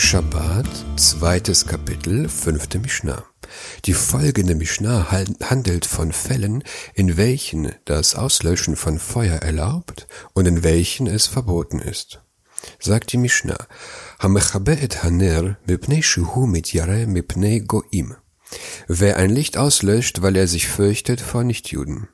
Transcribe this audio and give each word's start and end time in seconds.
Shabbat, 0.00 0.68
zweites 0.96 1.66
Kapitel, 1.66 2.28
fünfte 2.28 2.78
Mishnah. 2.78 3.24
Die 3.84 3.94
folgende 3.94 4.54
Mishnah 4.54 5.10
handelt 5.10 5.86
von 5.86 6.12
Fällen, 6.12 6.62
in 6.94 7.16
welchen 7.16 7.72
das 7.84 8.14
Auslöschen 8.14 8.76
von 8.76 9.00
Feuer 9.00 9.38
erlaubt 9.38 10.06
und 10.34 10.46
in 10.46 10.62
welchen 10.62 11.08
es 11.08 11.26
verboten 11.26 11.80
ist. 11.80 12.22
Sagt 12.78 13.12
die 13.12 13.16
Mishnah, 13.18 13.58
haner 14.20 15.56
mit 15.66 15.88
mipnei 17.08 17.58
goim. 17.58 18.14
Wer 18.86 19.16
ein 19.16 19.30
Licht 19.30 19.58
auslöscht, 19.58 20.22
weil 20.22 20.36
er 20.36 20.46
sich 20.46 20.68
fürchtet 20.68 21.20
vor 21.20 21.42
Nichtjuden. 21.42 22.08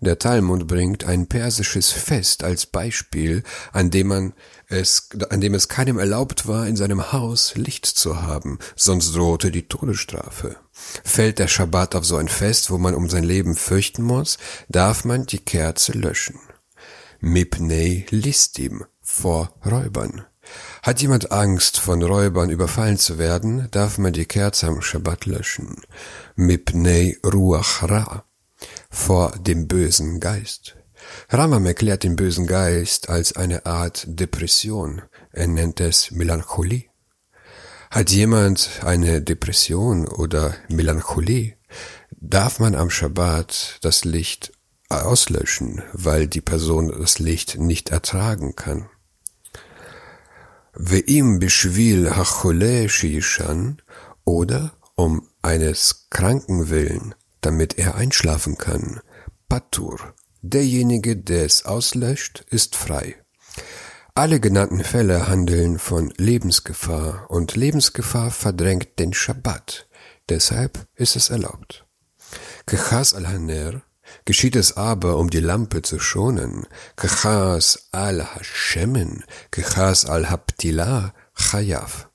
Der 0.00 0.18
Talmud 0.18 0.66
bringt 0.66 1.04
ein 1.04 1.26
persisches 1.26 1.90
Fest 1.90 2.44
als 2.44 2.66
Beispiel, 2.66 3.42
an 3.72 3.90
dem 3.90 4.08
man 4.08 4.32
es, 4.68 5.08
an 5.30 5.40
dem 5.40 5.54
es 5.54 5.68
keinem 5.68 5.98
erlaubt 5.98 6.46
war, 6.46 6.66
in 6.66 6.76
seinem 6.76 7.12
Haus 7.12 7.54
Licht 7.54 7.86
zu 7.86 8.22
haben, 8.22 8.58
sonst 8.76 9.14
drohte 9.14 9.50
die 9.50 9.68
Todesstrafe. 9.68 10.56
Fällt 10.72 11.38
der 11.38 11.48
Schabbat 11.48 11.94
auf 11.94 12.04
so 12.04 12.16
ein 12.16 12.28
Fest, 12.28 12.70
wo 12.70 12.78
man 12.78 12.94
um 12.94 13.08
sein 13.08 13.24
Leben 13.24 13.54
fürchten 13.54 14.02
muss, 14.02 14.38
darf 14.68 15.04
man 15.04 15.26
die 15.26 15.38
Kerze 15.38 15.92
löschen. 15.92 16.38
Mipnei 17.20 18.06
listim, 18.10 18.84
vor 19.00 19.54
Räubern. 19.64 20.24
Hat 20.82 21.00
jemand 21.00 21.32
Angst, 21.32 21.78
von 21.78 22.02
Räubern 22.02 22.50
überfallen 22.50 22.98
zu 22.98 23.18
werden, 23.18 23.68
darf 23.70 23.96
man 23.96 24.12
die 24.12 24.26
Kerze 24.26 24.66
am 24.66 24.82
Schabbat 24.82 25.26
löschen. 25.26 25.80
Mipnei 26.36 27.16
ruach 27.24 27.82
ra, 27.88 28.24
vor 28.94 29.32
dem 29.38 29.66
bösen 29.66 30.20
Geist. 30.20 30.76
Ramam 31.28 31.66
erklärt 31.66 32.04
den 32.04 32.16
bösen 32.16 32.46
Geist 32.46 33.08
als 33.08 33.34
eine 33.34 33.66
Art 33.66 34.04
Depression. 34.06 35.02
Er 35.32 35.48
nennt 35.48 35.80
es 35.80 36.12
Melancholie. 36.12 36.84
Hat 37.90 38.10
jemand 38.10 38.80
eine 38.82 39.20
Depression 39.20 40.06
oder 40.06 40.54
Melancholie, 40.68 41.56
darf 42.10 42.60
man 42.60 42.74
am 42.74 42.88
Schabbat 42.88 43.78
das 43.82 44.04
Licht 44.04 44.52
auslöschen, 44.88 45.82
weil 45.92 46.26
die 46.26 46.40
Person 46.40 46.88
das 46.88 47.18
Licht 47.18 47.58
nicht 47.58 47.90
ertragen 47.90 48.54
kann. 48.56 48.88
Ve'im 50.72 51.38
bishvil 51.38 52.16
hachole 52.16 52.88
shishan 52.88 53.82
oder 54.24 54.72
um 54.96 55.28
eines 55.42 56.06
Kranken 56.10 56.70
willen, 56.70 57.14
damit 57.44 57.78
er 57.78 57.94
einschlafen 57.94 58.58
kann. 58.58 59.00
Patur. 59.48 60.14
Derjenige, 60.42 61.16
der 61.16 61.44
es 61.44 61.64
auslöscht, 61.64 62.44
ist 62.50 62.76
frei. 62.76 63.16
Alle 64.14 64.40
genannten 64.40 64.84
Fälle 64.84 65.26
handeln 65.28 65.78
von 65.78 66.12
Lebensgefahr 66.16 67.30
und 67.30 67.56
Lebensgefahr 67.56 68.30
verdrängt 68.30 68.98
den 68.98 69.12
Schabbat. 69.12 69.88
Deshalb 70.28 70.86
ist 70.94 71.16
es 71.16 71.30
erlaubt. 71.30 71.84
Kechas 72.66 73.14
al-Haner 73.14 73.82
geschieht 74.24 74.54
es 74.54 74.76
aber, 74.76 75.16
um 75.16 75.30
die 75.30 75.40
Lampe 75.40 75.82
zu 75.82 75.98
schonen. 75.98 76.66
Kechas 76.96 77.88
al-Hashemen, 77.92 79.24
Kechas 79.50 80.04
al-Haptilah, 80.06 81.12
Chayav. 81.34 82.08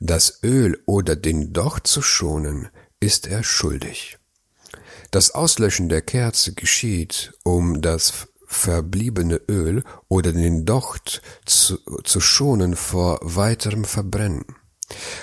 Das 0.00 0.42
Öl 0.42 0.82
oder 0.86 1.14
den 1.14 1.52
Docht 1.52 1.86
zu 1.86 2.02
schonen, 2.02 2.68
ist 3.00 3.26
er 3.26 3.44
schuldig. 3.44 4.18
Das 5.10 5.32
Auslöschen 5.32 5.88
der 5.88 6.02
Kerze 6.02 6.54
geschieht, 6.54 7.32
um 7.42 7.80
das 7.82 8.28
verbliebene 8.46 9.40
Öl 9.48 9.82
oder 10.08 10.32
den 10.32 10.64
Docht 10.64 11.22
zu, 11.46 11.78
zu 12.04 12.20
schonen 12.20 12.76
vor 12.76 13.18
weiterem 13.22 13.84
Verbrennen. 13.84 14.44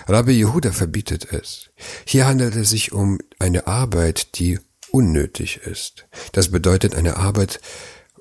Rabbi 0.08 0.32
Yehuda 0.34 0.72
verbietet 0.72 1.32
es. 1.32 1.70
Hier 2.06 2.26
handelt 2.26 2.56
es 2.56 2.72
sich 2.72 2.92
um 2.92 3.20
eine 3.38 3.68
Arbeit, 3.68 4.40
die 4.40 4.60
unnötig 4.92 5.58
ist. 5.58 6.08
Das 6.32 6.50
bedeutet 6.50 6.96
eine 6.96 7.18
Arbeit, 7.18 7.62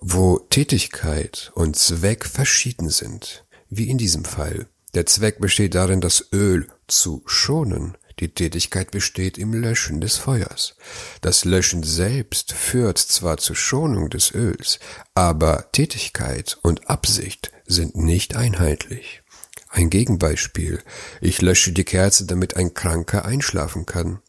wo 0.00 0.38
Tätigkeit 0.38 1.50
und 1.54 1.76
Zweck 1.76 2.26
verschieden 2.26 2.90
sind, 2.90 3.44
wie 3.70 3.88
in 3.88 3.98
diesem 3.98 4.24
Fall. 4.24 4.66
Der 4.94 5.06
Zweck 5.06 5.38
besteht 5.40 5.74
darin, 5.74 6.00
das 6.00 6.28
Öl 6.32 6.68
zu 6.86 7.22
schonen, 7.26 7.96
die 8.20 8.28
Tätigkeit 8.28 8.90
besteht 8.90 9.38
im 9.38 9.52
Löschen 9.52 10.00
des 10.00 10.16
Feuers. 10.16 10.74
Das 11.20 11.44
Löschen 11.44 11.82
selbst 11.82 12.52
führt 12.52 12.98
zwar 12.98 13.38
zur 13.38 13.56
Schonung 13.56 14.10
des 14.10 14.34
Öls, 14.34 14.78
aber 15.14 15.70
Tätigkeit 15.72 16.58
und 16.62 16.90
Absicht 16.90 17.52
sind 17.66 17.96
nicht 17.96 18.36
einheitlich. 18.36 19.22
Ein 19.68 19.90
Gegenbeispiel. 19.90 20.80
Ich 21.20 21.42
lösche 21.42 21.72
die 21.72 21.84
Kerze, 21.84 22.24
damit 22.24 22.56
ein 22.56 22.74
Kranker 22.74 23.24
einschlafen 23.24 23.86
kann. 23.86 24.20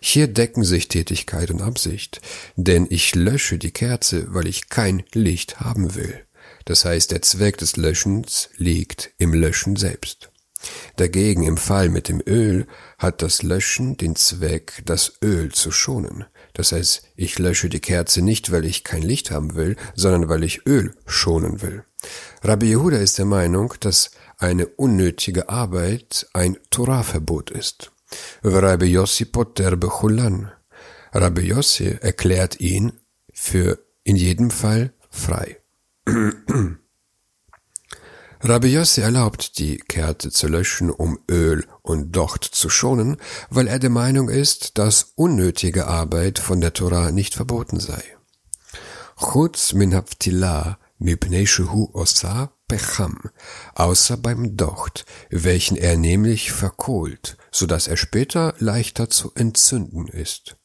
Hier 0.00 0.28
decken 0.28 0.62
sich 0.62 0.88
Tätigkeit 0.88 1.50
und 1.50 1.62
Absicht, 1.62 2.20
denn 2.56 2.86
ich 2.90 3.14
lösche 3.14 3.58
die 3.58 3.72
Kerze, 3.72 4.26
weil 4.32 4.46
ich 4.46 4.68
kein 4.68 5.02
Licht 5.12 5.60
haben 5.60 5.94
will. 5.94 6.24
Das 6.64 6.84
heißt, 6.84 7.10
der 7.10 7.22
Zweck 7.22 7.58
des 7.58 7.76
Löschens 7.76 8.48
liegt 8.56 9.12
im 9.18 9.34
Löschen 9.34 9.76
selbst. 9.76 10.30
Dagegen 10.96 11.42
im 11.42 11.56
Fall 11.56 11.88
mit 11.88 12.08
dem 12.08 12.22
Öl 12.26 12.66
hat 12.98 13.22
das 13.22 13.42
Löschen 13.42 13.96
den 13.96 14.16
Zweck, 14.16 14.82
das 14.84 15.14
Öl 15.22 15.52
zu 15.52 15.70
schonen. 15.70 16.24
Das 16.52 16.72
heißt, 16.72 17.02
ich 17.16 17.38
lösche 17.38 17.68
die 17.68 17.80
Kerze 17.80 18.22
nicht, 18.22 18.52
weil 18.52 18.64
ich 18.64 18.84
kein 18.84 19.02
Licht 19.02 19.30
haben 19.30 19.54
will, 19.54 19.76
sondern 19.94 20.28
weil 20.28 20.44
ich 20.44 20.66
Öl 20.66 20.94
schonen 21.06 21.62
will. 21.62 21.84
Rabbi 22.42 22.66
Yehuda 22.70 22.98
ist 22.98 23.18
der 23.18 23.24
Meinung, 23.24 23.74
dass 23.80 24.10
eine 24.38 24.66
unnötige 24.66 25.48
Arbeit 25.48 26.28
ein 26.32 26.58
Torahverbot 26.70 27.50
ist. 27.50 27.92
Rabbi 28.42 28.86
Yossi 28.86 29.24
Potter 29.24 29.76
Bechulan. 29.76 30.52
Rabbi 31.12 31.42
Yossi 31.42 31.98
erklärt 32.00 32.60
ihn 32.60 32.92
für 33.32 33.78
in 34.04 34.16
jedem 34.16 34.50
Fall 34.50 34.92
frei. 35.10 35.58
Rabbi 38.46 38.68
Yossi 38.74 39.00
erlaubt, 39.00 39.58
die 39.58 39.78
Kerze 39.78 40.30
zu 40.30 40.48
löschen, 40.48 40.90
um 40.90 41.18
Öl 41.30 41.66
und 41.80 42.14
Docht 42.14 42.44
zu 42.44 42.68
schonen, 42.68 43.16
weil 43.48 43.66
er 43.68 43.78
der 43.78 43.88
Meinung 43.88 44.28
ist, 44.28 44.76
dass 44.76 45.12
unnötige 45.14 45.86
Arbeit 45.86 46.40
von 46.40 46.60
der 46.60 46.74
Torah 46.74 47.10
nicht 47.10 47.32
verboten 47.32 47.80
sei. 47.80 48.04
Chutz 49.16 49.72
min 49.72 49.94
haftilah 49.94 50.78
mipnei 50.98 51.46
shehu 51.46 51.88
osa 51.94 52.52
Pecham, 52.66 53.20
außer 53.74 54.16
beim 54.16 54.56
Docht, 54.56 55.04
welchen 55.28 55.76
er 55.76 55.98
nämlich 55.98 56.50
verkohlt, 56.50 57.36
so 57.50 57.66
dass 57.66 57.88
er 57.88 57.98
später 57.98 58.54
leichter 58.58 59.10
zu 59.10 59.32
entzünden 59.34 60.08
ist. 60.08 60.56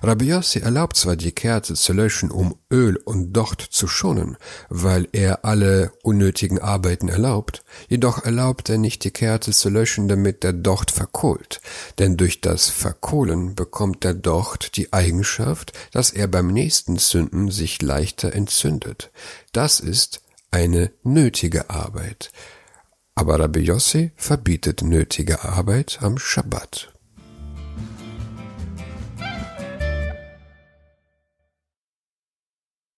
Rabbi 0.00 0.26
Yossi 0.26 0.60
erlaubt 0.60 0.96
zwar 0.96 1.16
die 1.16 1.32
Kerze 1.32 1.74
zu 1.74 1.92
löschen, 1.92 2.30
um 2.30 2.56
Öl 2.70 2.96
und 2.96 3.32
Docht 3.32 3.60
zu 3.60 3.88
schonen, 3.88 4.36
weil 4.68 5.08
er 5.10 5.44
alle 5.44 5.90
unnötigen 6.04 6.60
Arbeiten 6.60 7.08
erlaubt, 7.08 7.64
jedoch 7.88 8.24
erlaubt 8.24 8.68
er 8.68 8.78
nicht 8.78 9.02
die 9.02 9.10
Kerze 9.10 9.50
zu 9.50 9.68
löschen, 9.68 10.06
damit 10.06 10.44
der 10.44 10.52
Docht 10.52 10.92
verkohlt, 10.92 11.60
denn 11.98 12.16
durch 12.16 12.40
das 12.40 12.68
Verkohlen 12.68 13.56
bekommt 13.56 14.04
der 14.04 14.14
Docht 14.14 14.76
die 14.76 14.92
Eigenschaft, 14.92 15.72
dass 15.90 16.10
er 16.10 16.28
beim 16.28 16.52
nächsten 16.52 16.98
Zünden 16.98 17.50
sich 17.50 17.82
leichter 17.82 18.32
entzündet. 18.32 19.10
Das 19.50 19.80
ist 19.80 20.20
eine 20.50 20.92
nötige 21.02 21.70
Arbeit. 21.70 22.30
Aber 23.14 23.38
Rabbi 23.40 23.60
Yossi 23.60 24.12
verbietet 24.16 24.82
nötige 24.82 25.42
Arbeit 25.44 25.98
am 26.00 26.18
Schabbat. 26.18 26.92